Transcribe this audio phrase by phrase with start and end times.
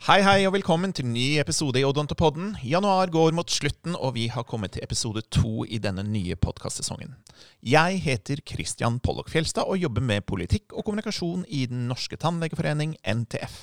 [0.00, 2.54] Hei, hei, og velkommen til ny episode i Odontopodden.
[2.64, 7.10] Januar går mot slutten, og vi har kommet til episode to i denne nye podkastsesongen.
[7.60, 12.94] Jeg heter Christian Pollock Fjelstad og jobber med politikk og kommunikasjon i Den norske tannlegeforening,
[13.04, 13.58] NTF.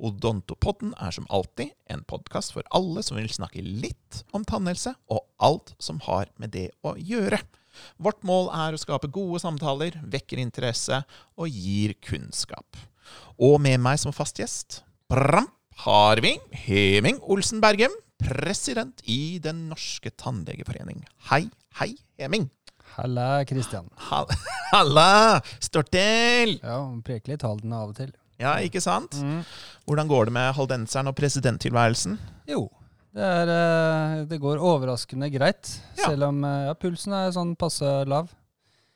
[0.00, 5.28] Odontopodden er som alltid en podkast for alle som vil snakke litt om tannhelse, og
[5.36, 7.42] alt som har med det å gjøre.
[8.00, 11.02] Vårt mål er å skape gode samtaler, vekker interesse
[11.36, 12.80] og gir kunnskap.
[13.36, 14.80] Og med meg som fast gjest,
[15.12, 15.52] bram,
[15.84, 21.02] har vi Heming Olsen Bergem, president i Den norske tannlegeforening.
[21.28, 21.46] Hei,
[21.80, 22.48] hei, Heming.
[22.96, 23.90] Halla, Kristian.
[24.72, 25.42] Halla!
[25.60, 26.56] Står til!
[26.62, 28.14] Ja, preker litt Halden av og til.
[28.40, 29.18] Ja, ikke sant?
[29.20, 29.42] Mm.
[29.88, 32.16] Hvordan går det med haldenseren og presidenttilværelsen?
[32.48, 32.66] Jo,
[33.16, 35.76] det, er, eh, det går overraskende greit.
[35.96, 36.10] Ja.
[36.10, 38.32] Selv om eh, ja, pulsen er sånn passe lav.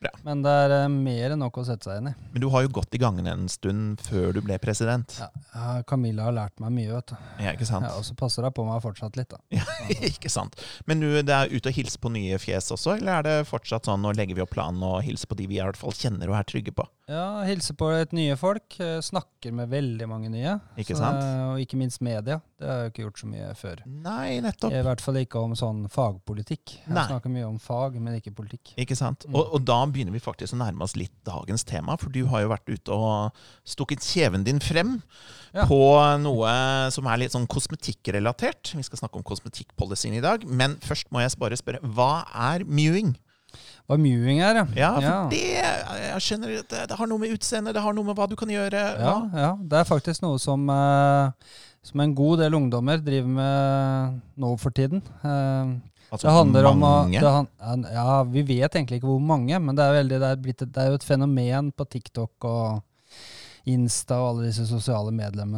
[0.01, 0.11] Bra.
[0.25, 2.13] Men det er eh, mer enn nok å sette seg inn i.
[2.33, 5.19] Men du har jo gått i gangene en stund før du ble president.
[5.21, 7.17] Ja, ja, Camilla har lært meg mye, vet du.
[7.45, 7.85] Ja, ikke sant?
[7.85, 9.61] Ja, og så passer hun på meg fortsatt litt, da.
[10.11, 10.57] ikke sant.
[10.89, 13.91] Men du, det er ute og hilse på nye fjes også, eller er det fortsatt
[13.91, 16.33] sånn nå legger vi opp planen og hilser på de vi i hvert fall kjenner
[16.33, 16.89] og er trygge på?
[17.11, 18.77] Ja, hilser på et nye folk.
[18.79, 20.53] eh, Snakker med veldig mange nye.
[20.79, 21.19] Ikke Så, sant?
[21.25, 22.37] eh, Og ikke minst media.
[22.61, 23.81] Det har jeg ikke gjort så mye før.
[23.87, 24.71] Nei, nettopp.
[24.73, 26.77] I hvert fall ikke om sånn fagpolitikk.
[26.87, 27.07] Jeg Nei.
[27.09, 28.75] snakker mye om fag, men ikke politikk.
[28.79, 29.27] Ikke sant?
[29.27, 29.35] Mm.
[29.35, 32.43] Og, og da begynner vi faktisk å nærme oss litt dagens tema, for du har
[32.43, 33.33] jo vært ute og
[33.67, 35.03] stukket kjeven din frem
[35.53, 35.65] Ja.
[35.67, 35.81] på
[36.23, 38.71] noe som er litt sånn kosmetikkrelatert.
[38.77, 42.63] Vi skal snakke om kosmetikkpolicyen i dag, men først må jeg bare spørre, hva er
[42.65, 43.17] mewing?
[43.91, 44.67] Hva mewing er, ja.
[44.79, 45.17] Ja, for Ja.
[45.33, 48.29] det jeg skjønner at det, det har noe med utseende, det har noe med hva
[48.31, 48.85] du kan gjøre.
[49.03, 51.33] Ja, ja, det er faktisk noe som, eh,
[51.83, 55.03] som en god del ungdommer driver med nå for tiden.
[55.25, 55.79] Eh,
[56.11, 57.21] Altså, det handler om mange.
[57.23, 57.31] det
[57.63, 60.59] han, Ja, vi vet egentlig ikke hvor mange, men det er, veldig, det er, blitt,
[60.59, 62.83] det er jo et fenomen på TikTok og
[63.69, 65.13] Insta og alle disse sosiale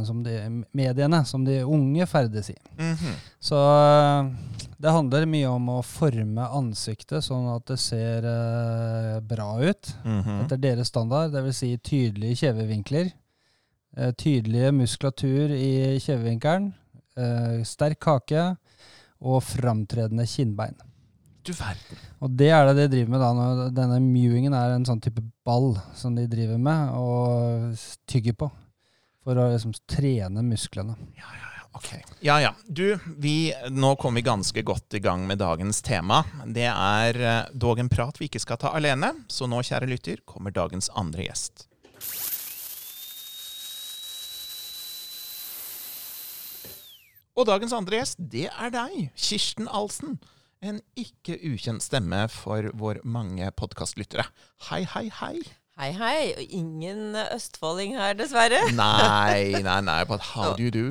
[0.05, 2.57] som de, mediene som de unge ferdes i.
[2.79, 3.15] Mhm.
[3.41, 4.31] Så eh,
[4.83, 10.45] det handler mye om å forme ansiktet sånn at det ser eh, bra ut Mhm.
[10.45, 11.57] etter deres standard, dvs.
[11.57, 13.13] Si tydelige kjevevinkler,
[13.97, 16.73] eh, tydelige muskulatur i kjevevinkelen,
[17.17, 18.57] eh, sterk kake
[19.23, 20.75] og framtredende kinnbein.
[21.43, 22.03] Du verden.
[22.23, 23.31] Og det er det de driver med da.
[23.35, 27.81] Når denne mewingen er en sånn type ball som de driver med og
[28.11, 28.51] tygger på.
[29.23, 30.95] For å liksom trene musklene.
[31.73, 31.89] Ok.
[32.21, 32.53] Ja, ja.
[32.67, 36.21] Du, vi, nå kom vi ganske godt i gang med dagens tema.
[36.47, 40.21] Det er eh, dog en prat vi ikke skal ta alene, så nå, kjære lytter,
[40.29, 41.67] kommer dagens andre gjest.
[47.33, 50.21] Og dagens andre gjest, det er deg, Kirsten Alsen.
[50.63, 54.29] En ikke ukjent stemme for vår mange podkastlyttere.
[54.69, 55.39] Hei, hei, hei.
[55.81, 56.19] Hei, hei.
[56.39, 58.61] Og Ingen østfolding her, dessverre.
[58.79, 60.85] Nei, nei, nei, but how do you do?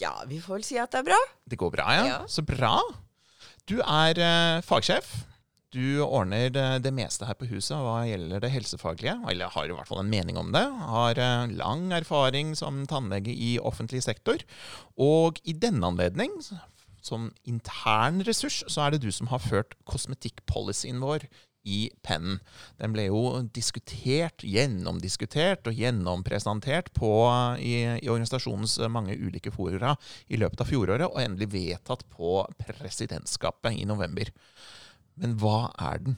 [0.00, 1.20] Ja, vi får vel si at det er bra.
[1.46, 2.08] Det går bra, ja?
[2.08, 2.16] Ja.
[2.26, 2.80] Så bra.
[3.70, 5.12] Du er uh, fagsjef.
[5.72, 9.14] Du ordner det, det meste her på huset hva gjelder det helsefaglige.
[9.30, 10.66] Eller har i hvert fall en mening om det.
[10.90, 14.42] Har eh, lang erfaring som tannlege i offentlig sektor.
[15.00, 16.34] Og i denne anledning,
[17.02, 21.26] som intern ressurs, så er det du som har ført kosmetikkpolicyen vår
[21.62, 22.40] i pennen.
[22.80, 27.30] Den ble jo diskutert, gjennomdiskutert og gjennompresentert på,
[27.62, 29.96] i, i organisasjonens mange ulike fora
[30.26, 34.26] i løpet av fjoråret, og endelig vedtatt på presidentskapet i november.
[35.22, 36.16] Men hva er den?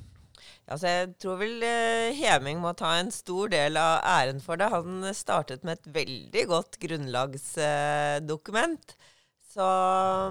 [0.65, 4.69] Altså, jeg tror vel eh, Heming må ta en stor del av æren for det.
[4.73, 8.97] Han startet med et veldig godt grunnlagsdokument.
[9.55, 9.65] Så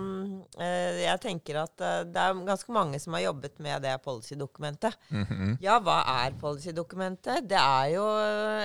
[0.03, 0.23] mm,
[0.59, 4.97] eh, jeg tenker at eh, det er ganske mange som har jobbet med det policydokumentet.
[5.15, 5.53] Mhm.
[5.63, 7.45] Ja, hva er policydokumentet?
[7.47, 8.07] Det er jo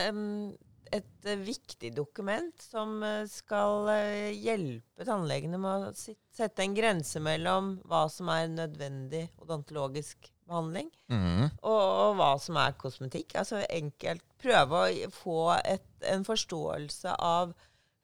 [0.08, 0.24] em,
[0.90, 7.20] et eh, viktig dokument som eh, skal eh, hjelpe tannlegene med å sette en grense
[7.22, 11.50] mellom hva som er nødvendig odontologisk behandling, Mhm.
[11.60, 13.34] og, og hva som er kosmetikk.
[13.36, 17.52] Altså enkelt prøve å få et, en forståelse av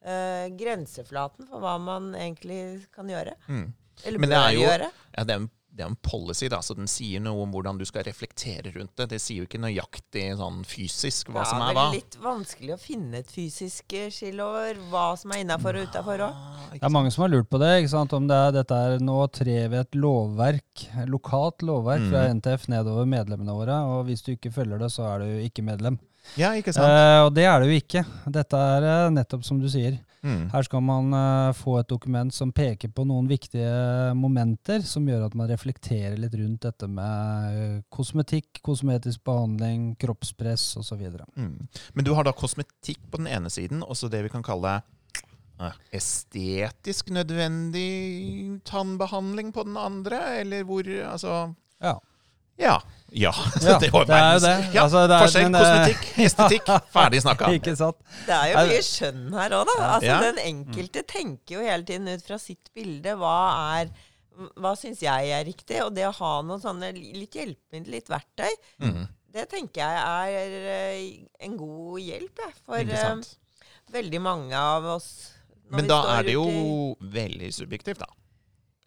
[0.04, 3.34] eh, grenseflaten for hva man egentlig kan gjøre.
[3.48, 3.66] Mm.
[4.04, 4.90] Eller Men det bør er jo- gjøre.
[5.16, 7.78] Ja, det er, en, det er en policy, da, så den sier noe om hvordan
[7.78, 9.08] du skal reflektere rundt det.
[9.10, 11.84] Det sier jo ikke nøyaktig sånn fysisk hva ja, som er hva.
[11.90, 15.78] Det er litt vanskelig å finne et fysisk eh, skille over hva som er innafor
[15.80, 16.34] og utafor òg.
[16.34, 17.72] Ah, Det er mange som har lurt på det.
[17.82, 18.12] ikke sant?
[18.12, 22.40] Om det er, dette er, Nå trer vi et lovverk, lokalt lovverk fra Mm.
[22.42, 23.78] NTF nedover medlemmene våre.
[23.86, 25.98] og Hvis du ikke følger det, så er du ikke medlem.
[26.38, 26.88] Ja, ikke sant?
[26.88, 28.02] Uh, og det er det jo ikke.
[28.32, 29.98] Dette er uh, nettopp som du sier.
[30.24, 30.46] Mm.
[30.54, 35.26] Her skal man uh, få et dokument som peker på noen viktige momenter som gjør
[35.26, 41.04] at man reflekterer litt rundt dette med kosmetikk, kosmetisk behandling, kroppspress osv.
[41.36, 41.68] Mm.
[41.92, 44.80] Men du har da kosmetikk på den ene siden, og så det vi kan kalle
[45.94, 51.98] estetisk nødvendig tannbehandling på den andre, eller hvor Altså Ja.
[52.58, 52.80] Ja.
[53.14, 53.30] Ja.
[53.62, 54.74] Ja, det var det er verdens- det.
[54.74, 56.72] Ja, Altså, det er- forskjell, men, eh, kosmetikk, estetikk.
[56.96, 57.50] Ferdig snakka.
[57.54, 57.96] Ikke sant?
[58.26, 59.76] Det er jo mye skjønn her òg, da.
[59.92, 60.18] Altså, Ja.
[60.24, 63.14] Den enkelte tenker jo hele tiden ut fra sitt bilde.
[63.20, 63.36] Hva
[63.80, 63.90] er
[64.58, 65.78] hva syns jeg er riktig?
[65.84, 68.50] Og det å ha noen sånne litt hjelpemidler, litt verktøy,
[68.82, 73.14] Mm, det tenker jeg er eh, en god hjelp jeg, for eh,
[73.94, 75.30] veldig mange av oss.
[75.70, 78.06] når Men vi da står er det jo veldig subjektivt, da.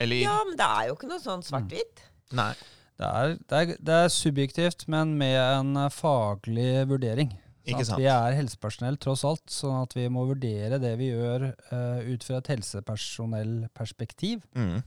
[0.04, 2.04] Eller Ja, men det er jo ikke noe sånn svart-hvitt.
[2.36, 2.54] Nei.
[2.98, 7.36] Det er, det, er, det er subjektivt, men med en eh, faglig vurdering.
[7.68, 8.00] Ikke sant.
[8.00, 12.24] Vi er helsepersonell tross alt, sånn at vi må vurdere det vi gjør uh, ut
[12.24, 14.46] fra et helsepersonellperspektiv.
[14.56, 14.78] Mm.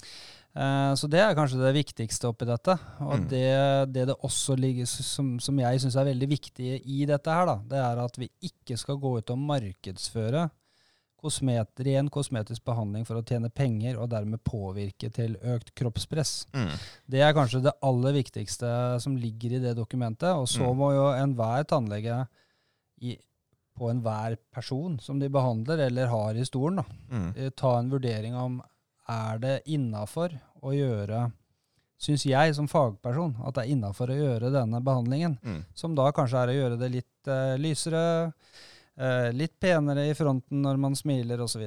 [0.56, 2.78] Uh, så det er kanskje det viktigste oppi dette.
[3.04, 3.26] Og Mm.
[3.28, 3.50] det,
[3.92, 7.58] det det også ligger, som, som jeg syns er veldig viktig i dette her, da,
[7.68, 10.48] det er at vi ikke skal gå ut og markedsføre
[11.20, 16.46] kosmet, ren kosmetisk behandling for å tjene penger og dermed påvirke til økt kroppspress.
[16.56, 16.72] Mm.
[17.14, 18.70] Det er kanskje det aller viktigste
[19.04, 20.32] som ligger i det dokumentet.
[20.34, 20.76] Og så Mm.
[20.80, 22.26] må jo enhver tannlege
[23.02, 23.16] i,
[23.78, 27.32] på enhver person som de behandler eller har i stolen, da, Mm.
[27.36, 28.62] eh, ta en vurdering om
[29.08, 31.32] er det innafor å gjøre
[32.00, 35.64] Syns jeg som fagperson at det er innafor å gjøre denne behandlingen, Mm.
[35.74, 38.32] som da kanskje er å gjøre det litt uh, lysere,
[39.32, 41.62] litt penere i fronten når man smiler osv.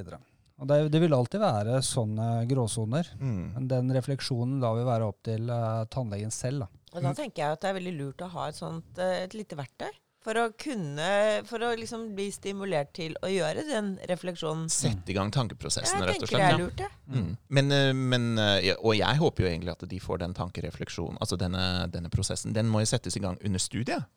[0.62, 3.10] Og det, det vil alltid være sånne gråsoner.
[3.20, 3.44] Mm.
[3.56, 6.66] Men den refleksjonen lar vi være opp til uh, tannlegen selv.
[6.66, 6.84] Da.
[6.94, 9.36] Og da tenker jeg at det er veldig lurt å ha et sånt eh, et
[9.38, 9.90] lite verktøy.
[10.24, 11.08] For å kunne
[11.50, 14.70] For å liksom bli stimulert til å gjøre den refleksjonen.
[14.72, 16.40] Sette i gang tankeprosessen, rett og slett.
[16.40, 17.18] Jeg tenker det er lurt, det.
[17.18, 17.32] Mm.
[17.58, 21.20] Men, eh, men, eh, ja, og jeg håper jo egentlig at de får den tankerefleksjonen,
[21.20, 22.56] altså denne, denne prosessen.
[22.56, 24.08] Den må jo settes i gang under studiet.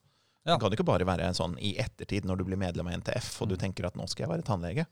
[0.46, 0.54] Ja.
[0.54, 3.50] Det kan ikke bare være sånn i ettertid når du blir medlem av NTF og
[3.50, 4.86] du tenker at nå skal jeg være tannlege.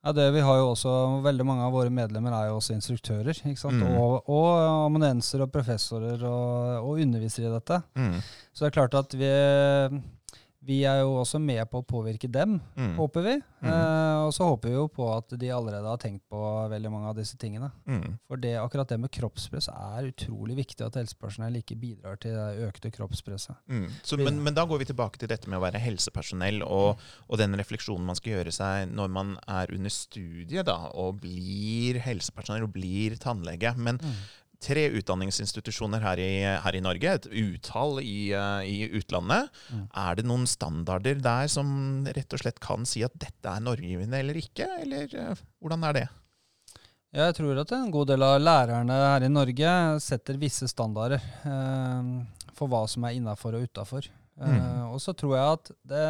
[0.00, 0.92] Ja, det vi har jo også,
[1.26, 3.36] Veldig mange av våre medlemmer er jo også instruktører.
[3.36, 3.82] ikke sant?
[3.82, 3.98] Mm.
[4.00, 7.82] Og, og amanuenser og professorer og, og undervisere i dette.
[7.98, 8.16] Mm.
[8.54, 9.28] Så det er klart at vi,
[10.60, 12.96] vi er jo også med på å påvirke dem, Mm.
[12.98, 13.34] håper vi.
[13.62, 13.68] Mm.
[13.70, 16.36] Eh, og så håper vi jo på at de allerede har tenkt på
[16.68, 17.70] veldig mange av disse tingene.
[17.88, 18.18] Mm.
[18.28, 22.68] For det, akkurat det med kroppspress er utrolig viktig at helsepersonell ikke bidrar til det
[22.68, 23.56] økte kroppspresset.
[23.68, 23.88] Mm.
[24.04, 27.40] Så, men, men da går vi tilbake til dette med å være helsepersonell og, og
[27.40, 32.68] den refleksjonen man skal gjøre seg når man er under studiet da, og blir helsepersonell
[32.68, 33.72] og blir tannlege.
[33.80, 34.00] Men
[34.60, 36.30] tre utdanningsinstitusjoner her i,
[36.64, 39.48] her i Norge, et utall i, eh, i utlandet.
[39.72, 39.86] Mm.
[40.04, 44.20] Er det noen standarder der som rett og slett kan si at dette er normgivende
[44.20, 44.68] eller ikke?
[44.82, 46.06] Eller eh, hvordan er det?
[47.16, 49.70] Jeg tror at en god del av lærerne her i Norge
[50.04, 52.12] setter visse standarder eh,
[52.54, 54.06] for hva som er innafor og utafor.
[54.06, 54.92] Eh, Mm.
[54.94, 56.04] og så tror jeg at det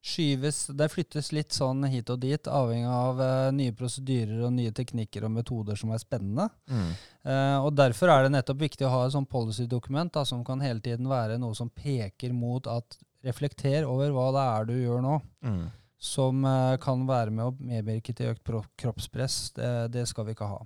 [0.00, 4.72] skyves Det flyttes litt sånn hit og dit, avhengig av uh, nye prosedyrer og nye
[4.72, 6.46] teknikker og metoder som er spennende.
[6.70, 10.80] Eh, og Derfor er det nettopp viktig å ha et sånn policydokument som kan hele
[10.80, 15.18] tiden være noe som peker mot at reflekter over hva det er du gjør nå
[15.44, 15.68] Mm.
[16.00, 18.48] som uh, kan være med å medvirke til økt
[18.80, 19.52] kroppspress.
[19.52, 20.62] Det, det skal vi ikke ha.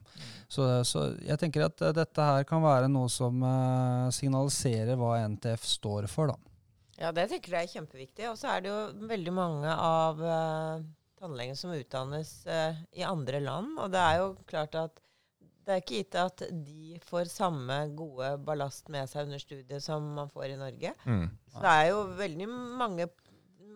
[0.46, 3.42] Så, så jeg tenker at dette her kan være noe som
[4.14, 6.53] signaliserer hva NTF står for, da.
[7.00, 8.28] Ja, det tenker jeg er kjempeviktig.
[8.30, 10.85] Og så er det jo veldig mange av uh,
[11.21, 13.75] tannlegene som utdannes uh, i andre land.
[13.83, 15.00] Og det er jo klart at
[15.64, 20.11] det er ikke gitt at de får samme gode ballast med seg under studiet som
[20.18, 20.92] man får i Norge.
[21.09, 21.28] Mm.
[21.49, 22.49] Så det er jo veldig
[22.83, 23.09] mange,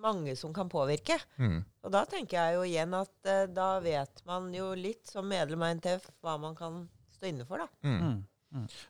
[0.02, 1.16] mange som kan påvirke.
[1.40, 1.62] Mm.
[1.64, 5.64] Og da tenker jeg jo igjen at uh, da vet man jo litt som medlem
[5.64, 6.84] av NTF hva man kan
[7.16, 7.70] stå inne for, da.
[7.88, 8.20] Mm.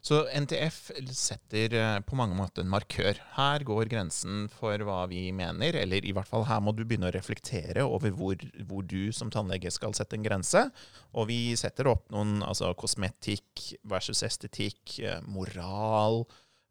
[0.04, 0.76] Så NTF
[1.10, 3.18] setter eh, på mange måter en markør.
[3.34, 7.10] Her går grensen for hva vi mener, eller i hvert fall her må du begynne
[7.10, 8.38] å reflektere over hvor,
[8.68, 10.62] hvor du som tannlege skal sette en grense.
[11.10, 16.22] Og vi setter opp noen altså kosmetikk versus estetikk, eh, moral,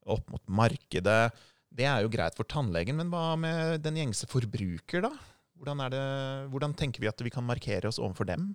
[0.08, 1.34] opp mot markedet.
[1.78, 5.12] Det er jo greit for tannlegen, men hva med den gjengse forbruker, da?
[5.58, 6.06] Hvordan, det,
[6.54, 8.54] hvordan tenker vi at vi kan markere oss overfor dem?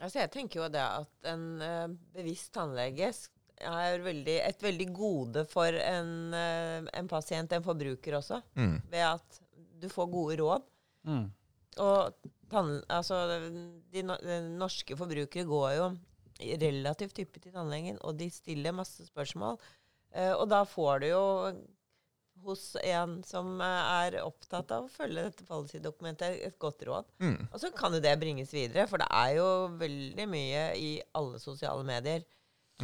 [0.00, 1.86] Altså jeg tenker jo det at en uh,
[2.16, 3.08] bevisst tannlege
[3.64, 8.82] er veldig, et veldig gode for en, uh, en pasient, en forbruker også, Mm.
[8.92, 9.40] ved at
[9.80, 10.62] du får gode råd.
[11.08, 11.24] Mm.
[11.78, 12.12] Og
[12.50, 13.22] tann, altså,
[13.92, 15.88] de, no- de norske forbrukere går jo
[16.60, 19.56] relativt hyppig til tannlegen, og de stiller masse spørsmål.
[20.16, 21.24] Uh, og da får du jo
[22.46, 27.08] hos en som eh, er opptatt av å følge dette policy-dokumentet, et godt råd.
[27.22, 27.38] Mm.
[27.50, 29.48] Og så kan jo det bringes videre, for det er jo
[29.80, 32.24] veldig mye i alle sosiale medier.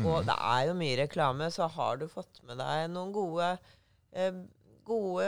[0.00, 3.48] Og det er jo mye reklame, så har du fått med deg noen gode,
[4.16, 4.32] eh,
[4.88, 5.26] gode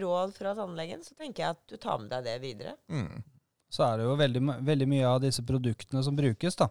[0.00, 2.76] råd fra tannlegen, så tenker jeg at du tar med deg det videre.
[2.88, 3.22] Mm.
[3.68, 6.56] så er det jo veldig, veldig mye av disse produktene som brukes.
[6.56, 6.70] da.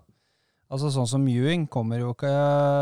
[0.70, 2.32] Altså Sånn som mewing kommer jo ikke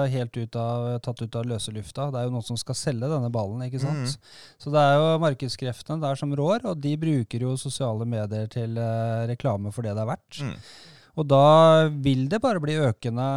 [0.09, 2.07] helt ut av, tatt ut av løse lufta.
[2.09, 3.61] Det er jo noen som skal selge denne ballen.
[3.67, 4.15] ikke sant?
[4.57, 8.73] Så det er jo markedskreftene der som rår, og de bruker jo sosiale medier til
[8.81, 10.39] uh, reklame for det det er verdt.
[10.41, 10.55] Mm.
[11.15, 11.43] Og da
[11.93, 13.29] vil det bare bli økende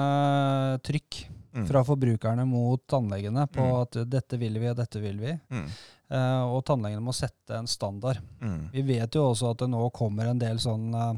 [0.87, 1.65] trykk Mm.
[1.67, 3.81] fra forbrukerne mot tannlegene på Mm.
[3.81, 5.33] at dette vil vi, og dette vil vi.
[5.51, 5.65] Mm.
[6.11, 8.19] Eh, og tannlegene må sette en standard.
[8.41, 8.71] Mm.
[8.71, 11.15] Vi vet jo også at det nå kommer en del sånn eh,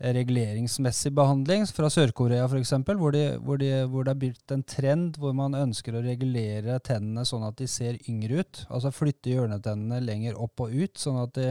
[0.00, 5.18] reguleringsmessig behandling fra Sør-Korea f.eks., hvor, de, hvor, de, hvor det er blitt en trend
[5.20, 8.62] hvor man ønsker å regulere tennene sånn at de ser yngre ut.
[8.72, 11.50] Altså flytte hjørnetennene lenger opp og ut, sånn at de,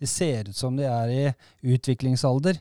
[0.00, 1.22] de ser ut som de er i
[1.76, 2.58] utviklingsalder.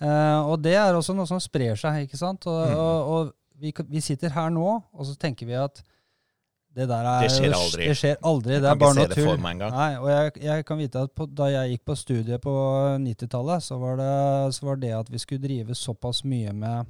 [0.00, 2.48] Eh, og det er også noe som sprer seg, ikke sant.
[2.48, 2.78] Og, Mm.
[2.80, 5.82] og, og vi, vi sitter her nå, og så tenker vi at
[6.72, 7.86] det der er Det skjer aldri.
[7.88, 8.54] Det skjer aldri.
[8.54, 9.42] Jeg Det er bare noe tull.
[9.60, 12.54] Nei, og jeg, jeg kan vite at på, da jeg gikk på studiet på
[13.04, 13.78] 90-tallet, så,
[14.56, 16.88] så var det at vi skulle drive såpass mye med,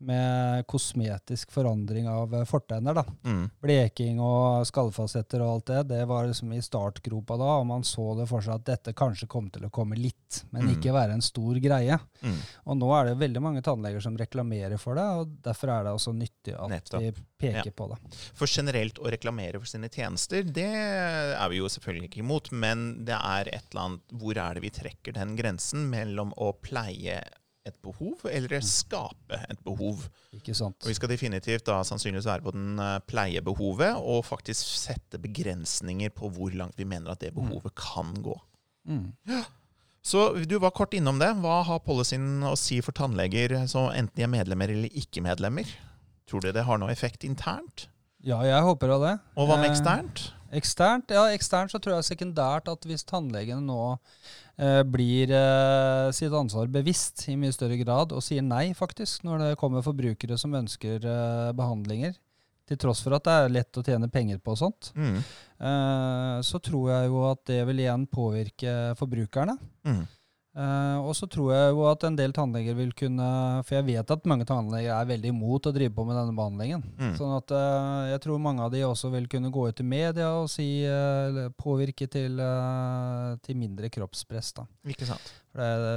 [0.00, 2.94] med kosmetisk forandring av eh, fortenner.
[2.94, 3.04] da.
[3.24, 3.50] Mm.
[3.60, 8.14] Bleking og skallfasetter og alt det, det var liksom i startgropa da, og man så
[8.18, 10.74] det for seg at dette kanskje kom til å komme litt, men Mm.
[10.76, 11.98] ikke være en stor greie.
[12.22, 12.36] Mm.
[12.66, 15.92] Og nå er det veldig mange tannleger som reklamerer for det, og derfor er det
[15.96, 17.00] også nyttig at Nettopp.
[17.00, 17.72] vi peker Ja.
[17.76, 17.98] på det.
[18.34, 23.04] For generelt å reklamere for sine tjenester, det er vi jo selvfølgelig ikke imot, men
[23.04, 27.22] det er et eller annet Hvor er det vi trekker den grensen mellom å pleie
[27.68, 30.06] et behov eller skape et behov?
[30.36, 30.78] Ikke sant?
[30.82, 36.12] Og vi skal definitivt da sannsynligvis være på den eh, pleiebehovet, og faktisk sette begrensninger
[36.16, 38.36] på hvor langt vi mener at det behovet kan gå.
[38.88, 39.12] Mm.
[40.00, 41.28] Så du var kort innom det.
[41.42, 45.68] Hva har policyen å si for tannleger som enten de er medlemmer eller ikke medlemmer?
[46.30, 47.88] Tror du det har noe effekt internt?
[48.24, 49.14] Ja, jeg håper det.
[49.36, 50.30] Og hva med Eh, eksternt?
[50.52, 53.76] Eksternt, ja, eksternt så tror jeg sekundært at hvis tannlegene nå
[54.58, 59.44] eh, blir eh, sitt ansvar bevisst i mye større grad, og sier nei faktisk når
[59.44, 62.16] det kommer forbrukere som ønsker eh, behandlinger,
[62.70, 65.16] til tross for at det er lett å tjene penger på og sånt, Mm.
[65.18, 69.56] eh, så tror jeg jo at det vil igjen påvirke forbrukerne.
[69.86, 70.02] Mm.
[70.50, 73.26] Eh, og så tror jeg jo at en del tannleger vil kunne
[73.62, 76.82] For jeg vet at mange tannleger er veldig imot å drive på med denne behandlingen.
[76.98, 77.12] Mm.
[77.18, 80.32] Sånn at uh, jeg tror mange av de også vil kunne gå ut i media
[80.40, 82.42] og si, uh, påvirke til,
[83.46, 84.52] til mindre kroppspress.
[84.58, 84.66] Da.
[84.90, 85.30] Ikke sant?
[85.54, 85.94] For det,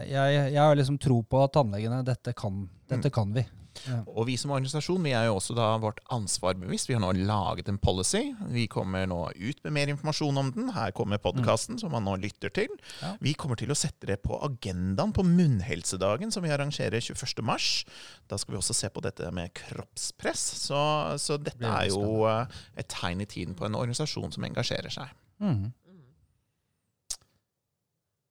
[0.00, 3.14] jeg, jeg, jeg har liksom tro på at tannlegene Dette kan, dette Mm.
[3.14, 3.44] kan vi.
[3.88, 4.00] Ja.
[4.08, 6.90] Og vi som organisasjon vi er jo også da vårt ansvar bevisst.
[6.90, 8.22] Vi har nå laget en policy.
[8.52, 10.70] Vi kommer nå ut med mer informasjon om den.
[10.76, 12.74] Her kommer podkasten som man nå lytter til.
[13.00, 13.14] Ja.
[13.22, 17.44] Vi kommer til å sette det på agendaen på munnhelsedagen som vi arrangerer 21.
[17.46, 17.84] mars.
[18.30, 20.44] Da skal vi også se på dette med kroppspress.
[20.66, 20.80] Så,
[21.22, 24.92] så dette det er jo eh, et tegn i tiden på en organisasjon som engasjerer
[25.00, 25.16] seg.
[25.40, 25.70] Mhm.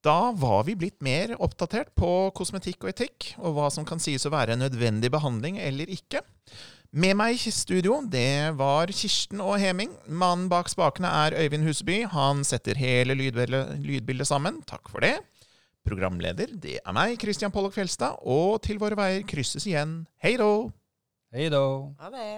[0.05, 4.23] Da var vi blitt mer oppdatert på kosmetikk og etikk, og hva som kan sies
[4.23, 6.21] å være en nødvendig behandling eller ikke.
[6.89, 9.91] Med meg i studio, det var Kirsten og Heming.
[10.07, 11.99] Mannen bak spakene er Øyvind Huseby.
[12.15, 14.61] Han setter hele lydbildet, lydbildet sammen.
[14.65, 15.17] Takk for det.
[15.85, 18.23] Programleder, det er meg, Christian Pollock Fjelstad.
[18.23, 19.99] Og til våre veier krysses igjen.
[20.23, 20.71] Hei då!
[21.35, 21.61] Hei da.
[21.99, 22.31] Ha det.